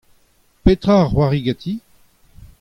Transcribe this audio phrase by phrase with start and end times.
[0.63, 1.73] Petra a c'hoari ganti?